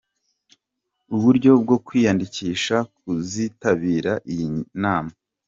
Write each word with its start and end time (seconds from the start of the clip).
Uburyo 1.15 1.51
bwo 1.63 1.77
kwiyandikisha 1.85 2.75
kuzitabira 2.97 4.13
iyi 4.31 4.47
nama. 4.83 5.11